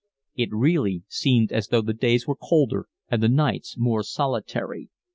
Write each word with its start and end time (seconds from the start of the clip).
It 0.33 0.49
really 0.51 1.03
seemed 1.07 1.51
as 1.51 1.67
though 1.67 1.83
the 1.83 1.93
days 1.93 2.25
were 2.25 2.35
colder 2.35 2.87
and 3.09 3.21
the 3.21 3.29
nights 3.29 3.77
more 3.77 4.01
solitary. 4.01 4.89